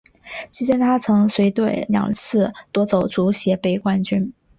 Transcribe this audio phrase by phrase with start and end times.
[0.49, 4.33] 期间她曾随队两次夺得足协杯冠军。